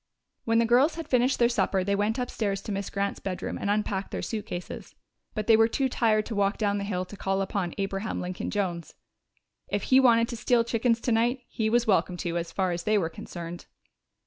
When 0.45 0.57
the 0.57 0.65
girls 0.65 0.95
had 0.95 1.07
finished 1.07 1.37
their 1.37 1.47
supper 1.47 1.83
they 1.83 1.93
went 1.93 2.17
upstairs 2.17 2.63
to 2.63 2.71
Miss 2.71 2.89
Grant's 2.89 3.19
bedroom 3.19 3.59
and 3.59 3.69
unpacked 3.69 4.09
their 4.09 4.23
suitcases. 4.23 4.95
But 5.35 5.45
they 5.45 5.55
were 5.55 5.67
too 5.67 5.87
tired 5.89 6.25
to 6.25 6.33
walk 6.33 6.57
down 6.57 6.79
the 6.79 6.83
hill 6.83 7.05
to 7.05 7.15
call 7.15 7.39
upon 7.39 7.75
Abraham 7.77 8.19
Lincoln 8.19 8.49
Jones. 8.49 8.95
If 9.67 9.83
he 9.83 9.99
wanted 9.99 10.27
to 10.29 10.37
steal 10.37 10.63
chickens 10.63 11.01
tonight, 11.01 11.41
he 11.47 11.69
was 11.69 11.85
welcome 11.85 12.17
to, 12.17 12.35
as 12.39 12.51
far 12.51 12.71
as 12.71 12.81
they 12.81 12.97
were 12.97 13.09
concerned. 13.09 13.67